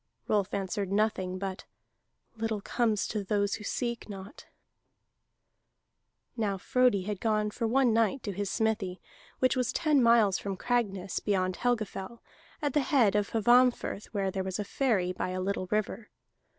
[0.27, 1.65] Rolf answered nothing but:
[2.35, 4.47] "Little comes to those who seek not."
[6.35, 8.99] Now Frodi had gone for one night to his smithy,
[9.37, 12.23] which was ten miles from Cragness, beyond Helgafell,
[12.63, 16.09] at the head of Hvammfirth, where there was a ferry by a little river.